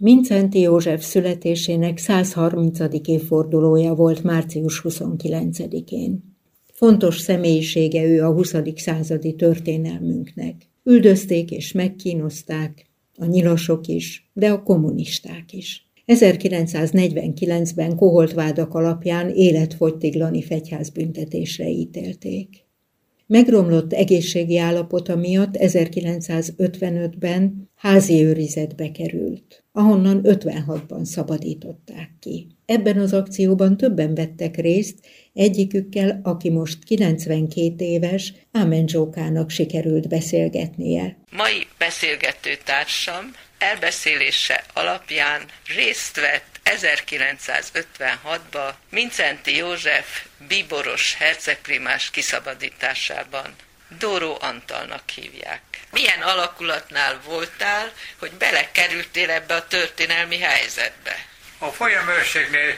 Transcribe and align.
Mincenti 0.00 0.60
József 0.60 1.04
születésének 1.04 1.98
130. 1.98 2.78
évfordulója 3.04 3.94
volt 3.94 4.22
március 4.22 4.82
29-én. 4.84 6.36
Fontos 6.72 7.20
személyisége 7.20 8.04
ő 8.04 8.24
a 8.24 8.32
20. 8.32 8.54
századi 8.74 9.34
történelmünknek. 9.34 10.54
Üldözték 10.84 11.50
és 11.50 11.72
megkínozták, 11.72 12.86
a 13.16 13.24
nyilasok 13.24 13.86
is, 13.86 14.30
de 14.32 14.50
a 14.50 14.62
kommunisták 14.62 15.52
is. 15.52 15.90
1949-ben 16.06 17.96
koholtvádak 17.96 18.74
alapján 18.74 19.30
életfogytiglani 19.30 20.42
fegyházbüntetésre 20.42 21.68
ítélték. 21.68 22.67
Megromlott 23.30 23.92
egészségi 23.92 24.58
állapota 24.58 25.16
miatt 25.16 25.54
1955-ben 25.58 27.70
házi 27.74 28.24
őrizetbe 28.24 28.90
került, 28.90 29.64
ahonnan 29.72 30.20
56-ban 30.24 31.04
szabadították 31.04 32.16
ki. 32.20 32.57
Ebben 32.68 32.98
az 32.98 33.12
akcióban 33.12 33.76
többen 33.76 34.14
vettek 34.14 34.56
részt, 34.56 34.94
egyikükkel, 35.34 36.20
aki 36.24 36.50
most 36.50 36.84
92 36.84 37.84
éves, 37.84 38.32
Ámen 38.52 38.88
Zsókának 38.88 39.50
sikerült 39.50 40.08
beszélgetnie. 40.08 41.16
Mai 41.30 41.66
beszélgető 41.78 42.58
társam 42.64 43.34
elbeszélése 43.58 44.64
alapján 44.72 45.42
részt 45.76 46.20
vett 46.20 46.60
1956-ban 46.64 48.72
Mincenti 48.90 49.56
József 49.56 50.26
bíboros 50.48 51.14
hercegprimás 51.14 52.10
kiszabadításában. 52.10 53.54
Dóró 53.98 54.36
Antalnak 54.40 55.10
hívják. 55.10 55.62
Milyen 55.92 56.20
alakulatnál 56.20 57.20
voltál, 57.26 57.92
hogy 58.18 58.30
belekerültél 58.38 59.30
ebbe 59.30 59.54
a 59.54 59.66
történelmi 59.66 60.38
helyzetbe? 60.38 61.36
A 61.58 61.70
folyamőrségnél 61.70 62.76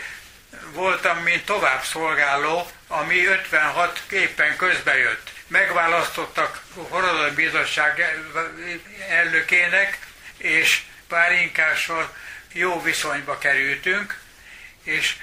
voltam, 0.72 1.18
mint 1.18 1.44
tovább 1.44 1.82
szolgáló, 1.82 2.70
ami 2.88 3.26
56 3.26 4.02
éppen 4.10 4.56
közbejött. 4.56 5.30
Megválasztottak 5.46 6.62
a 6.76 6.80
Horodai 6.80 7.30
Bizottság 7.30 8.20
elnökének, 9.08 9.98
és 10.36 10.82
párinkással 11.08 12.16
jó 12.52 12.82
viszonyba 12.82 13.38
kerültünk, 13.38 14.18
és 14.82 15.16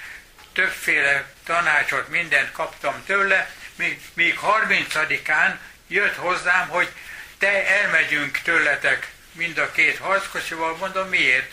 többféle 0.53 1.25
tanácsot, 1.45 2.09
mindent 2.09 2.51
kaptam 2.51 3.03
tőle, 3.05 3.51
míg, 3.75 4.01
míg 4.13 4.39
30-án 4.41 5.55
jött 5.87 6.15
hozzám, 6.15 6.67
hogy 6.67 6.89
te 7.37 7.67
elmegyünk 7.67 8.37
tőletek 8.37 9.11
mind 9.31 9.57
a 9.57 9.71
két 9.71 9.97
harckocsival, 9.97 10.75
mondom 10.75 11.09
miért? 11.09 11.51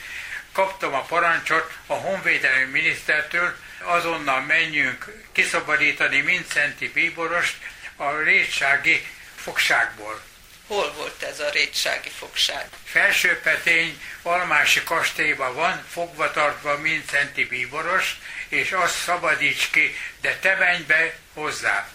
Kaptam 0.54 0.94
a 0.94 1.02
parancsot 1.02 1.72
a 1.86 1.94
honvédelmi 1.94 2.70
minisztertől, 2.70 3.56
azonnal 3.82 4.40
menjünk 4.40 5.26
kiszabadítani 5.32 6.20
Mincenti 6.20 6.88
bíborost 6.88 7.56
a 7.96 8.10
rétsági 8.10 9.06
fogságból. 9.36 10.22
Hol 10.66 10.92
volt 10.92 11.22
ez 11.22 11.40
a 11.40 11.50
rétsági 11.50 12.08
fogság? 12.08 12.68
Felsőpetény 12.84 14.02
Almási 14.22 14.82
kastélyban 14.82 15.54
van, 15.54 15.84
fogva 15.90 16.30
tartva 16.30 16.78
Mincenti 16.78 17.44
bíboros, 17.44 18.16
és 18.48 18.72
azt 18.72 18.98
szabadíts 18.98 19.70
ki, 19.70 19.96
de 20.20 20.36
te 20.36 20.56
menj 20.56 20.82
be 20.82 21.14
hozzá. 21.32 21.88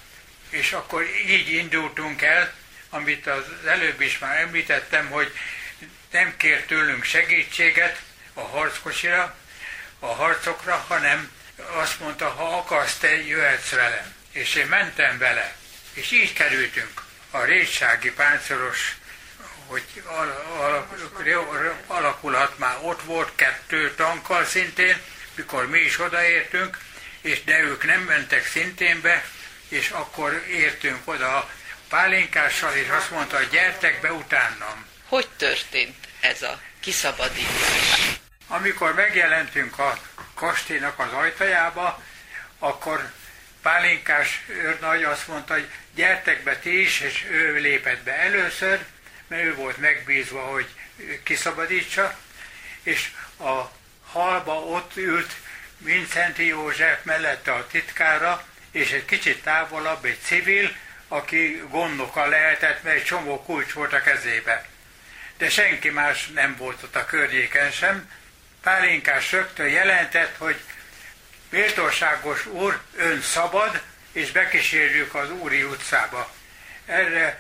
És 0.50 0.72
akkor 0.72 1.04
így 1.28 1.52
indultunk 1.52 2.22
el, 2.22 2.54
amit 2.90 3.28
az 3.28 3.44
előbb 3.66 4.02
is 4.02 4.18
már 4.18 4.38
említettem, 4.38 5.10
hogy 5.10 5.32
nem 6.12 6.38
kér 6.38 6.66
tőlünk 6.66 7.04
segítséget 7.04 8.02
a 8.40 8.48
harckocsira, 8.48 9.36
a 10.00 10.06
harcokra, 10.06 10.86
hanem 10.88 11.32
azt 11.72 12.00
mondta, 12.00 12.30
ha 12.30 12.58
akarsz, 12.58 12.98
te 12.98 13.26
jöhetsz 13.26 13.70
velem. 13.70 14.14
És 14.32 14.56
én 14.56 14.68
mentem 14.68 15.18
vele. 15.18 15.56
És 15.94 16.12
így 16.12 16.34
kerültünk 16.34 17.02
a 17.32 17.44
rétsági 17.44 18.11
páncoros, 18.11 18.95
hogy 19.67 20.04
alakulat 21.88 22.58
már 22.58 22.77
ott 22.82 23.02
volt 23.02 23.32
kettő 23.36 23.94
tankkal 23.95 24.45
szintén, 24.45 25.02
mikor 25.36 25.70
mi 25.70 25.80
is 25.80 26.00
odaértünk, 26.00 26.77
és 27.21 27.44
de 27.44 27.60
ők 27.60 27.86
nem 27.86 28.02
mentek 28.02 28.48
szintén 28.48 29.02
be, 29.02 29.26
és 29.67 29.89
akkor 29.89 30.45
értünk 30.50 31.08
oda 31.08 31.38
a 31.38 31.50
pálinkással, 31.89 32.73
és 32.76 32.89
azt 32.89 33.11
mondta, 33.11 33.42
gyertek 33.42 34.02
be 34.02 34.14
utánam. 34.14 34.86
Hogy 35.08 35.27
történt 35.38 36.08
ez 36.20 36.42
a 36.42 36.60
kiszabadítás? 36.80 38.08
Amikor 38.52 38.93
megjelentünk 38.93 39.80
a 39.80 39.99
kastélynak 40.33 40.99
az 40.99 41.14
ajtajába, 41.14 42.04
akkor 42.60 43.11
Pálinkás 43.61 44.43
őrnagy 44.48 45.04
azt 45.04 45.27
mondta, 45.27 45.54
hogy 45.54 45.70
gyertek 45.95 46.43
be 46.43 46.58
ti 46.58 46.82
is, 46.82 46.99
és 46.99 47.26
ő 47.32 47.54
lépett 47.54 48.04
be 48.04 48.17
először, 48.17 48.80
mert 49.27 49.43
ő 49.43 49.55
volt 49.55 49.77
megbízva, 49.77 50.42
hogy 50.42 50.67
kiszabadítsa, 51.23 52.17
és 52.83 53.11
a 53.39 53.71
halba 54.05 54.54
ott 54.59 54.98
ült 54.98 55.33
Vincenti 55.77 56.45
József 56.45 57.04
mellette 57.04 57.54
a 57.54 57.67
titkára, 57.67 58.45
és 58.71 58.92
egy 58.92 59.05
kicsit 59.05 59.43
távolabb 59.43 60.05
egy 60.05 60.20
civil, 60.23 60.76
aki 61.08 61.64
gondoka 61.70 62.26
lehetett, 62.26 62.83
mert 62.83 62.95
egy 62.95 63.04
csomó 63.04 63.43
kulcs 63.43 63.71
volt 63.71 63.93
a 63.93 64.02
kezébe. 64.02 64.65
De 65.38 65.49
senki 65.49 65.89
más 65.89 66.27
nem 66.27 66.55
volt 66.58 66.83
ott 66.83 66.95
a 66.95 67.05
környéken 67.05 67.71
sem. 67.71 68.11
Pálinkás 68.64 69.31
rögtön 69.31 69.67
jelentett, 69.67 70.36
hogy 70.37 70.55
méltóságos 71.49 72.45
úr, 72.45 72.80
ön 72.95 73.21
szabad, 73.21 73.81
és 74.11 74.31
bekísérjük 74.31 75.15
az 75.15 75.31
Úri 75.31 75.64
utcába. 75.64 76.31
Erre 76.86 77.39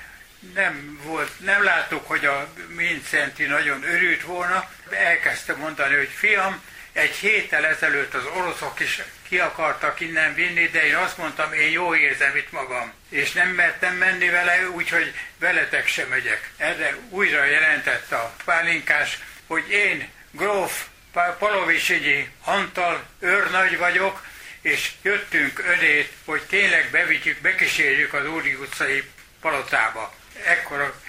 nem 0.53 0.99
volt, 1.03 1.31
nem 1.39 1.63
láttuk, 1.63 2.07
hogy 2.07 2.25
a 2.25 2.53
Mincenti 2.67 3.45
nagyon 3.45 3.83
örült 3.83 4.21
volna. 4.21 4.71
Elkezdte 4.89 5.55
mondani, 5.55 5.95
hogy 5.95 6.09
fiam, 6.15 6.63
egy 6.93 7.15
héttel 7.15 7.65
ezelőtt 7.65 8.13
az 8.13 8.25
oroszok 8.25 8.79
is 8.79 9.01
ki 9.27 9.39
akartak 9.39 9.99
innen 9.99 10.33
vinni, 10.33 10.67
de 10.67 10.85
én 10.85 10.95
azt 10.95 11.17
mondtam, 11.17 11.53
én 11.53 11.71
jó 11.71 11.95
érzem 11.95 12.35
itt 12.35 12.51
magam. 12.51 12.93
És 13.09 13.31
nem 13.31 13.49
mertem 13.49 13.95
menni 13.95 14.29
vele, 14.29 14.69
úgyhogy 14.69 15.13
veletek 15.39 15.87
sem 15.87 16.07
megyek. 16.07 16.51
Erre 16.57 16.95
újra 17.09 17.43
jelentett 17.43 18.11
a 18.11 18.33
pálinkás, 18.45 19.19
hogy 19.47 19.69
én, 19.69 20.09
gróf 20.31 20.85
Palovisegyi 21.11 22.29
Antal 22.43 23.05
őrnagy 23.19 23.77
vagyok, 23.77 24.25
és 24.61 24.91
jöttünk 25.01 25.59
önét, 25.59 26.11
hogy 26.25 26.41
tényleg 26.41 26.89
bevigyük, 26.91 27.37
bekísérjük 27.37 28.13
az 28.13 28.27
Úri 28.27 28.53
utcai 28.53 29.03
palotába. 29.41 30.13
Ekkor 30.43 30.99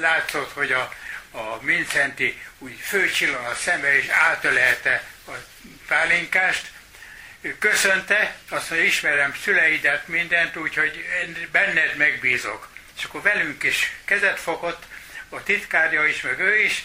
látszott, 0.00 0.52
hogy 0.52 0.72
a, 0.72 0.94
a 1.30 1.58
Mincenti 1.60 2.40
úgy 2.58 2.78
főcsillan 2.80 3.44
a 3.44 3.54
szembe, 3.54 3.96
és 3.96 4.08
átölelte 4.08 5.04
a 5.26 5.32
pálinkást. 5.86 6.70
Ő 7.40 7.58
köszönte, 7.58 8.36
azt 8.48 8.70
mondja, 8.70 8.88
ismerem 8.88 9.34
szüleidet, 9.42 10.08
mindent, 10.08 10.56
úgyhogy 10.56 11.04
benned 11.52 11.96
megbízok. 11.96 12.68
És 12.96 13.04
akkor 13.04 13.22
velünk 13.22 13.62
is 13.62 13.92
kezet 14.04 14.40
fogott, 14.40 14.82
a 15.28 15.42
titkárja 15.42 16.06
is, 16.06 16.20
meg 16.20 16.40
ő 16.40 16.58
is, 16.58 16.84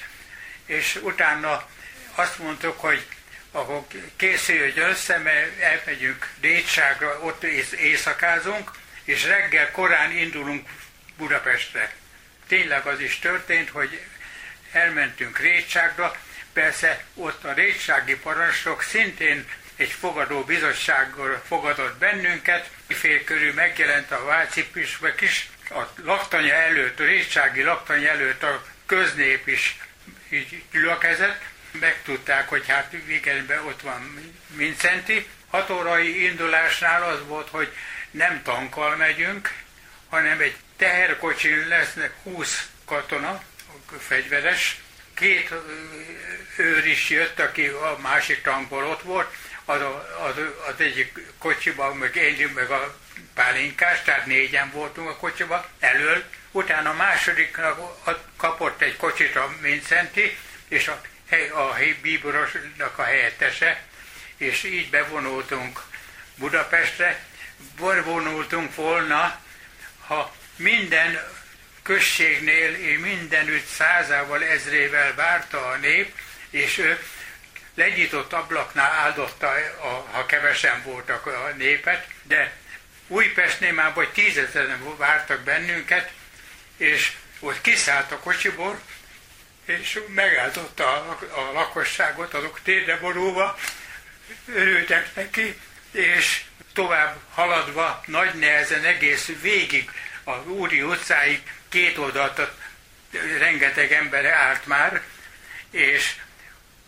és 0.66 0.96
utána 1.02 1.69
azt 2.16 2.40
mondtuk, 2.40 2.79
hogy 2.79 3.06
akkor 3.51 3.84
készüljön 4.16 4.90
össze, 4.90 5.18
mert 5.18 5.59
elmegyünk 5.59 6.29
Détságra, 6.40 7.19
ott 7.19 7.44
éjszakázunk, 7.78 8.72
és 9.03 9.25
reggel 9.25 9.72
korán 9.72 10.12
indulunk 10.12 10.69
Budapestre. 11.18 11.94
Tényleg 12.47 12.85
az 12.85 13.00
is 13.00 13.19
történt, 13.19 13.69
hogy 13.69 14.01
elmentünk 14.72 15.40
Rétságra, 15.40 16.16
persze 16.53 17.03
ott 17.13 17.44
a 17.44 17.53
rétsági 17.53 18.16
parancsnok 18.16 18.81
szintén 18.81 19.45
egy 19.75 19.92
fogadó 19.92 20.44
bizottsággal 20.44 21.42
fogadott 21.48 21.98
bennünket, 21.98 22.69
fél 22.88 23.24
körül 23.24 23.54
megjelent 23.54 24.12
a 24.12 24.25
Váci 24.25 24.66
püspök 24.66 25.21
is, 25.21 25.50
a 25.69 25.81
laktanya 26.04 26.54
előtt, 26.54 27.00
a 27.00 27.04
rétsági 27.04 27.62
laktanya 27.62 28.09
előtt 28.09 28.44
a 28.44 28.63
köznép 28.86 29.48
is 29.48 29.77
így 30.30 30.63
gyülekezett, 30.71 31.42
megtudták, 31.80 32.50
hogy 32.50 32.68
hát 32.68 32.94
igen, 33.08 33.50
ott 33.66 33.81
van 33.81 34.34
Mincenti. 34.48 35.28
Hat 35.50 35.70
órai 35.70 36.24
indulásnál 36.24 37.04
az 37.04 37.28
volt, 37.28 37.50
hogy 37.50 37.74
nem 38.12 38.42
tankkal 38.44 38.96
megyünk, 38.96 39.54
hanem 40.10 40.40
egy 40.40 40.56
teherkocsin 40.78 41.68
lesznek 41.68 42.14
20 42.24 42.70
katona, 42.86 43.44
fegyveres, 44.00 44.81
két 45.14 45.54
őr 46.58 46.86
is 46.86 47.10
jött, 47.10 47.40
aki 47.40 47.68
a 47.68 47.98
másik 48.02 48.42
tankból 48.42 48.84
ott 48.84 49.02
volt, 49.02 49.36
az, 49.66 49.81
az, 50.28 50.36
az 50.68 50.74
egyik 50.78 51.19
kocsiban, 51.38 51.98
meg 51.98 52.16
én, 52.16 52.52
meg 52.56 52.69
a 52.69 52.98
pálinkás, 53.34 54.02
tehát 54.02 54.26
négyen 54.26 54.72
voltunk 54.72 55.10
a 55.10 55.16
kocsiban, 55.16 55.66
elől, 55.80 56.24
utána 56.52 56.90
a 56.90 56.94
másodiknak 56.94 58.04
kapott 58.38 58.81
egy 58.81 58.98
kocsit 58.98 59.36
a 59.36 59.54
Mincenti, 59.62 60.38
és 60.68 60.88
a 60.88 61.02
a 61.53 61.75
bíborosnak 62.01 62.97
a 62.97 63.03
helyettese, 63.03 63.81
és 64.38 64.63
így 64.63 64.89
bevonultunk 64.89 65.81
Budapestre. 66.35 67.25
Bevonultunk 67.80 68.75
volna, 68.75 69.39
ha 70.07 70.35
minden 70.56 71.19
községnél 71.83 72.97
mindenütt 72.97 73.65
százával, 73.68 74.44
ezrével 74.44 75.15
várta 75.15 75.68
a 75.68 75.75
nép, 75.75 76.15
és 76.50 76.77
ő 76.77 77.03
lenyitott 77.75 78.33
ablaknál 78.33 78.91
áldotta, 78.91 79.47
a, 79.81 80.07
ha 80.12 80.25
kevesen 80.25 80.83
voltak 80.83 81.25
a 81.25 81.53
népet, 81.57 82.07
de 82.24 82.51
Újpestnél 83.07 83.74
már 83.74 83.94
vagy 83.94 84.09
tízezeren 84.09 84.97
vártak 84.97 85.41
bennünket, 85.41 86.12
és 86.77 87.12
ott 87.39 87.62
kiszállt 87.62 88.12
a 88.12 88.19
kocsiból, 88.19 88.80
és 89.65 90.00
megáldotta 90.07 90.88
a, 90.88 91.51
lakosságot, 91.54 92.33
azok 92.33 92.60
térdre 92.63 92.98
borulva, 92.98 93.57
örültek 94.45 95.15
neki, 95.15 95.60
és 95.92 96.44
tovább 96.74 97.18
haladva 97.33 98.04
nagy 98.06 98.33
nehezen 98.33 98.83
egész 98.83 99.31
végig 99.42 99.92
a 100.24 100.31
Úri 100.31 100.81
utcáig 100.81 101.42
két 101.69 101.98
oldalt 101.98 102.51
rengeteg 103.38 103.92
ember 103.92 104.25
állt 104.25 104.65
már, 104.65 105.01
és 105.71 106.16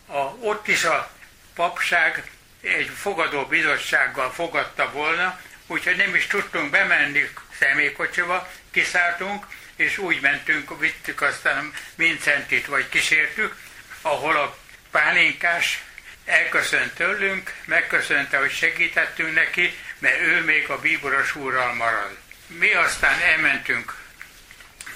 a, 0.06 0.18
ott 0.40 0.68
is 0.68 0.84
a 0.84 1.10
papság 1.54 2.30
egy 2.62 2.90
fogadó 2.96 3.44
bizottsággal 3.44 4.32
fogadta 4.32 4.90
volna, 4.90 5.40
úgyhogy 5.66 5.96
nem 5.96 6.14
is 6.14 6.26
tudtunk 6.26 6.70
bemenni 6.70 7.30
személykocsiba, 7.58 8.48
kiszálltunk, 8.70 9.46
és 9.76 9.98
úgy 9.98 10.20
mentünk, 10.20 10.80
vittük 10.80 11.20
aztán 11.22 11.72
Mincentit, 11.94 12.66
vagy 12.66 12.88
kísértük, 12.88 13.56
ahol 14.00 14.36
a 14.36 14.56
pálinkás 14.90 15.82
elköszönt 16.24 16.94
tőlünk, 16.94 17.54
megköszönte, 17.64 18.38
hogy 18.38 18.52
segítettünk 18.52 19.34
neki, 19.34 19.78
mert 19.98 20.20
ő 20.20 20.44
még 20.44 20.68
a 20.70 20.78
bíboros 20.78 21.34
úrral 21.34 21.74
marad. 21.74 22.16
Mi 22.46 22.72
aztán 22.72 23.20
elmentünk 23.20 23.96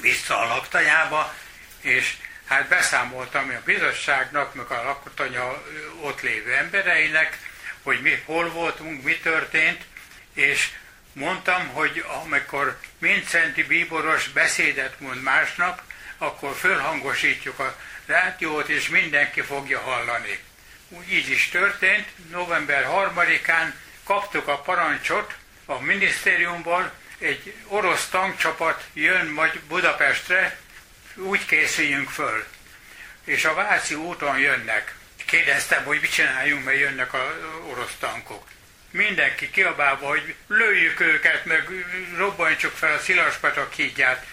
vissza 0.00 0.38
a 0.38 0.47
laktajába, 0.47 1.35
és 1.81 2.15
hát 2.47 2.69
beszámoltam 2.69 3.49
a 3.49 3.65
bizottságnak, 3.65 4.55
meg 4.55 4.71
a 4.71 4.83
laktanya 4.83 5.62
ott 6.00 6.21
lévő 6.21 6.55
embereinek, 6.55 7.38
hogy 7.83 8.00
mi 8.00 8.23
hol 8.25 8.50
voltunk, 8.50 9.03
mi 9.03 9.17
történt, 9.17 9.85
és 10.35 10.69
mondtam, 11.12 11.69
hogy 11.69 12.05
amikor 12.23 12.79
Mincenti 12.99 13.62
bíboros 13.62 14.29
beszédet 14.29 15.01
mond 15.01 15.23
másnap, 15.23 15.83
akkor 16.19 16.55
fölhangosítjuk 16.55 17.59
a 17.59 17.77
rádiót, 18.07 18.69
és 18.69 18.89
mindenki 18.89 19.41
fogja 19.41 19.81
hallani. 19.81 20.39
Úgy 20.89 21.12
így 21.12 21.31
is 21.31 21.49
történt, 21.49 22.07
november 22.31 22.87
3-án 22.91 23.73
kaptuk 24.05 24.49
a 24.49 24.59
parancsot 24.59 25.35
a 25.65 25.81
minisztériumból, 25.81 26.93
egy 27.19 27.55
orosz 27.67 28.09
tankcsapat 28.09 28.85
jön 28.93 29.27
majd 29.27 29.61
Budapestre, 29.61 30.59
úgy 31.15 31.47
készüljünk 31.47 32.11
föl. 32.11 32.45
És 33.25 33.45
a 33.45 33.55
Váci 33.55 33.95
úton 33.95 34.39
jönnek. 34.39 34.95
Kérdeztem, 35.25 35.85
hogy 35.85 36.01
mit 36.01 36.12
csináljunk, 36.12 36.65
mert 36.65 36.79
jönnek 36.79 37.15
az 37.15 37.21
orosz 37.71 37.95
tankok. 37.99 38.49
Mindenki 38.91 39.51
kiabálva, 39.51 40.07
hogy 40.07 40.35
lőjük 40.47 41.01
őket, 41.01 41.45
meg 41.45 41.69
robbantsuk 42.17 42.77
fel 42.77 42.95
a 42.95 42.99
Szilaspatak 42.99 43.73
hídját. 43.73 44.27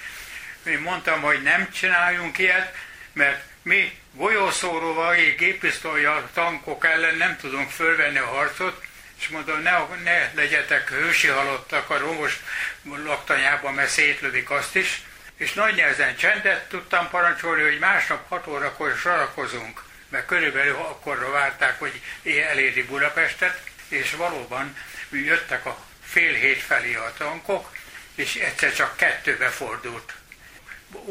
Én 0.65 0.79
mondtam, 0.79 1.21
hogy 1.21 1.41
nem 1.41 1.71
csináljunk 1.71 2.37
ilyet, 2.37 2.75
mert 3.13 3.43
mi 3.61 3.99
golyószóróval, 4.11 5.15
gépisztolyjal, 5.37 6.29
tankok 6.33 6.85
ellen 6.85 7.15
nem 7.15 7.37
tudunk 7.37 7.69
fölvenni 7.69 8.17
a 8.17 8.25
harcot, 8.25 8.85
és 9.19 9.27
mondom, 9.27 9.61
ne, 9.61 9.87
ne 10.03 10.31
legyetek 10.33 10.89
hősi 10.89 11.27
halottak 11.27 11.89
a 11.89 11.97
romos 11.97 12.39
laktanyában, 12.83 13.73
mert 13.73 13.89
szétlövik 13.89 14.49
azt 14.49 14.75
is. 14.75 15.01
És 15.37 15.53
nagy 15.53 15.75
nehezen 15.75 16.15
csendet 16.15 16.69
tudtam 16.69 17.09
parancsolni, 17.09 17.63
hogy 17.63 17.79
másnap 17.79 18.27
6 18.29 18.47
órakor 18.47 18.95
sorakozunk, 18.97 19.83
mert 20.09 20.25
körülbelül 20.25 20.75
akkorra 20.75 21.31
várták, 21.31 21.79
hogy 21.79 22.01
eléri 22.23 22.83
Budapestet, 22.83 23.61
és 23.87 24.11
valóban 24.11 24.77
jöttek 25.11 25.65
a 25.65 25.85
fél 26.03 26.33
hét 26.33 26.61
felé 26.61 26.95
a 26.95 27.13
tankok, 27.17 27.75
és 28.15 28.35
egyszer 28.35 28.73
csak 28.73 28.97
kettőbe 28.97 29.49
fordult. 29.49 30.13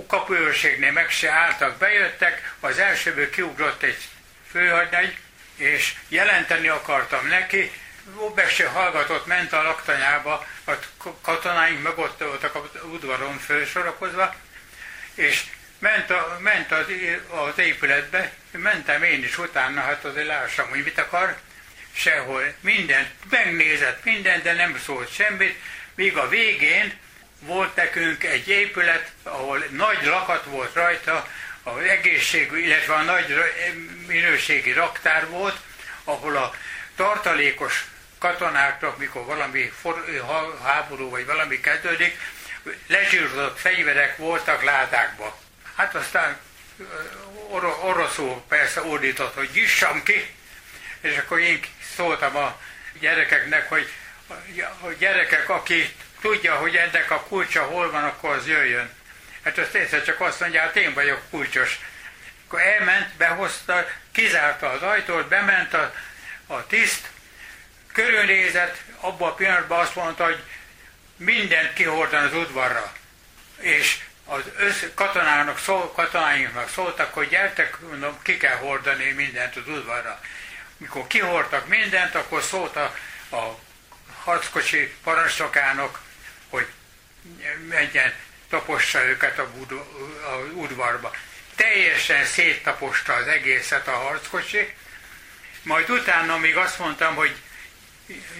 Kapuőrségnél 0.06 0.92
meg 0.92 1.10
se 1.10 1.30
álltak, 1.30 1.76
bejöttek, 1.78 2.54
az 2.60 2.78
elsőből 2.78 3.30
kiugrott 3.30 3.82
egy 3.82 4.08
főhadnagy, 4.50 5.16
és 5.56 5.94
jelenteni 6.08 6.68
akartam 6.68 7.26
neki, 7.26 7.72
be 8.34 8.48
se 8.48 8.68
hallgatott, 8.68 9.26
ment 9.26 9.52
a 9.52 9.62
laktanyába, 9.62 10.46
a 10.64 10.72
katonáink 11.20 11.82
meg 11.82 11.94
voltak 11.94 12.54
az 12.54 12.82
udvaron 12.82 13.38
felsorakozva, 13.38 14.34
és 15.14 15.44
ment, 15.78 16.10
a, 16.10 16.38
ment 16.40 16.72
az, 16.72 16.86
az 17.28 17.58
épületbe, 17.58 18.32
mentem 18.50 19.02
én 19.02 19.24
is 19.24 19.38
utána, 19.38 19.80
hát 19.80 20.04
azért 20.04 20.26
lássam, 20.26 20.68
hogy 20.68 20.82
mit 20.82 20.98
akar, 20.98 21.36
sehol, 21.96 22.54
mindent, 22.60 23.08
megnézett 23.30 24.04
mindent, 24.04 24.42
de 24.42 24.52
nem 24.52 24.78
szólt 24.84 25.14
semmit, 25.14 25.58
míg 25.94 26.16
a 26.16 26.28
végén 26.28 26.92
volt 27.38 27.74
nekünk 27.74 28.24
egy 28.24 28.48
épület, 28.48 29.10
ahol 29.22 29.64
nagy 29.70 30.04
lakat 30.04 30.44
volt 30.44 30.74
rajta, 30.74 31.28
az 31.62 31.82
egészségű, 31.82 32.58
illetve 32.58 32.94
a 32.94 33.02
nagy 33.02 33.34
minőségi 34.06 34.72
raktár 34.72 35.28
volt, 35.28 35.56
ahol 36.04 36.36
a 36.36 36.54
tartalékos 36.96 37.84
katonáknak, 38.18 38.98
mikor 38.98 39.24
valami 39.24 39.72
for, 39.80 40.04
háború 40.62 41.10
vagy 41.10 41.26
valami 41.26 41.60
kezdődik, 41.60 42.18
lezsírozott 42.86 43.58
fegyverek 43.58 44.16
voltak 44.16 44.62
ládákba. 44.62 45.38
Hát 45.76 45.94
aztán 45.94 46.38
or, 47.48 47.78
oroszul 47.82 48.42
persze 48.48 48.82
ordított, 48.82 49.34
hogy 49.34 49.50
gyissam 49.52 50.02
ki, 50.02 50.34
és 51.00 51.16
akkor 51.16 51.38
én 51.38 51.60
szóltam 51.96 52.36
a 52.36 52.60
gyerekeknek, 53.00 53.68
hogy 53.68 53.88
a 54.80 54.88
gyerekek, 54.98 55.48
aki 55.48 55.94
tudja, 56.20 56.54
hogy 56.54 56.76
ennek 56.76 57.10
a 57.10 57.20
kulcsa 57.20 57.62
hol 57.62 57.90
van, 57.90 58.04
akkor 58.04 58.30
az 58.30 58.46
jöjjön. 58.46 58.90
Hát 59.42 59.58
azt 59.58 59.74
egyszer 59.74 60.04
csak 60.04 60.20
azt 60.20 60.40
mondja, 60.40 60.60
hát 60.60 60.76
én 60.76 60.94
vagyok 60.94 61.20
kulcsos. 61.30 61.80
Akkor 62.46 62.60
elment, 62.60 63.14
behozta, 63.16 63.86
kizárta 64.12 64.70
az 64.70 64.82
ajtót, 64.82 65.28
bement 65.28 65.74
a, 65.74 65.94
a 66.46 66.66
tiszt, 66.66 67.08
körülnézett, 67.92 68.76
abban 69.00 69.28
a 69.28 69.34
pillanatban 69.34 69.80
azt 69.80 69.94
mondta, 69.94 70.24
hogy 70.24 70.42
mindent 71.16 71.72
kihordan 71.72 72.24
az 72.24 72.34
udvarra. 72.34 72.92
És 73.58 73.98
az 74.24 74.42
össz, 74.56 74.82
katonának 74.94 75.58
szól, 75.58 75.92
katonáinknak 75.92 76.68
szóltak, 76.68 77.14
hogy 77.14 77.28
gyertek, 77.28 77.80
mondom, 77.80 78.18
ki 78.22 78.36
kell 78.36 78.56
hordani 78.56 79.10
mindent 79.10 79.56
az 79.56 79.68
udvarra. 79.68 80.20
Mikor 80.76 81.06
kihordtak 81.06 81.68
mindent, 81.68 82.14
akkor 82.14 82.42
szólt 82.42 82.76
a, 82.76 82.96
a 83.30 83.58
harckocsi 84.24 84.94
parancsnokának, 85.02 86.00
hogy 86.48 86.66
menjen, 87.68 88.12
tapossa 88.48 89.04
őket 89.04 89.38
a, 89.38 89.50
bud, 89.50 89.72
a 90.24 90.36
udvarba. 90.52 91.14
Teljesen 91.54 92.24
széttaposta 92.24 93.12
az 93.12 93.26
egészet 93.26 93.88
a 93.88 93.96
harckocsi, 93.96 94.74
majd 95.62 95.90
utána 95.90 96.38
még 96.38 96.56
azt 96.56 96.78
mondtam, 96.78 97.14
hogy 97.14 97.36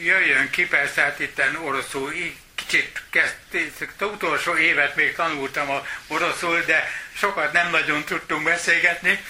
jöjjön 0.00 0.50
ki, 0.50 0.66
persze 0.66 1.02
hát 1.02 1.20
itten 1.20 1.56
oroszul, 1.56 2.12
kicsit 2.54 3.02
kezdték, 3.10 3.92
utolsó 4.00 4.56
évet 4.56 4.96
még 4.96 5.14
tanultam 5.14 5.70
a 5.70 5.86
oroszul, 6.06 6.60
de 6.60 6.90
sokat 7.16 7.52
nem 7.52 7.70
nagyon 7.70 8.04
tudtunk 8.04 8.44
beszélgetni, 8.44 9.24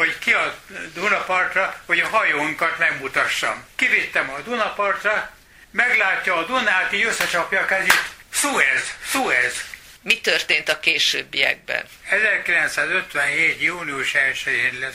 hogy 0.00 0.18
ki 0.18 0.32
a 0.32 0.54
Dunapartra, 0.94 1.82
hogy 1.86 1.98
a 1.98 2.08
hajónkat 2.08 2.78
megmutassam. 2.78 3.64
Kivittem 3.76 4.30
a 4.30 4.40
Dunapartra, 4.40 5.30
meglátja 5.70 6.36
a 6.36 6.44
Dunát, 6.44 6.92
így 6.92 7.04
összecsapja 7.04 7.60
a 7.60 7.64
kezét, 7.64 8.02
Suez, 8.30 8.96
Suez. 9.04 9.64
Mi 10.02 10.20
történt 10.20 10.68
a 10.68 10.80
későbbiekben? 10.80 11.84
1957. 12.08 13.60
június 13.62 14.12
1-én 14.14 14.88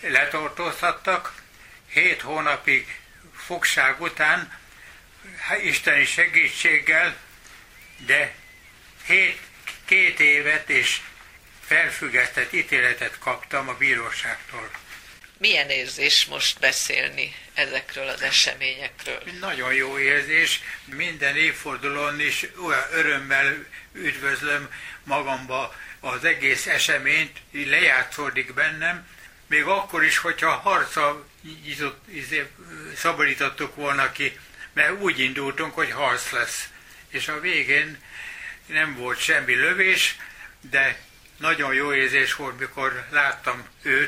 letartóztattak, 0.00 1.32
hét 1.90 2.20
hónapig 2.20 3.00
fogság 3.46 4.00
után, 4.00 4.52
isteni 5.62 6.04
segítséggel, 6.04 7.16
de 8.06 8.34
hét, 9.06 9.40
két 9.84 10.20
évet 10.20 10.70
és 10.70 11.00
felfüggesztett 11.68 12.52
ítéletet 12.52 13.18
kaptam 13.18 13.68
a 13.68 13.74
bíróságtól. 13.74 14.70
Milyen 15.38 15.70
érzés 15.70 16.24
most 16.24 16.58
beszélni 16.58 17.34
ezekről 17.54 18.08
az 18.08 18.22
eseményekről? 18.22 19.22
Nagyon 19.40 19.74
jó 19.74 19.98
érzés. 19.98 20.60
Minden 20.84 21.36
évfordulón 21.36 22.20
is 22.20 22.46
olyan 22.64 22.86
örömmel 22.92 23.64
üdvözlöm 23.92 24.68
magamba 25.04 25.74
az 26.00 26.24
egész 26.24 26.66
eseményt, 26.66 27.38
lejátszódik 27.52 28.54
bennem, 28.54 29.06
még 29.46 29.64
akkor 29.64 30.04
is, 30.04 30.18
hogyha 30.18 30.50
harca 30.50 31.26
izé, 32.12 32.46
szabadítottuk 32.96 33.74
volna 33.74 34.12
ki, 34.12 34.38
mert 34.72 35.00
úgy 35.00 35.18
indultunk, 35.18 35.74
hogy 35.74 35.90
harc 35.90 36.30
lesz. 36.30 36.68
És 37.08 37.28
a 37.28 37.40
végén 37.40 38.02
nem 38.66 38.96
volt 38.96 39.20
semmi 39.20 39.54
lövés, 39.54 40.16
de 40.60 40.98
nagyon 41.38 41.74
jó 41.74 41.94
érzés 41.94 42.34
volt, 42.34 42.58
mikor 42.58 43.04
láttam 43.10 43.64
őt, 43.82 44.06